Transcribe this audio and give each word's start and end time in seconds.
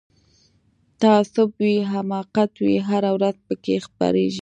تعصب 0.99 1.49
وي 1.61 1.75
حماقت 1.91 2.51
وي 2.65 2.75
هره 2.89 3.09
ورځ 3.15 3.35
پکښی 3.47 3.77
خپریږي 3.87 4.39